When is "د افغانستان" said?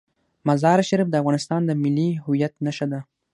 1.09-1.61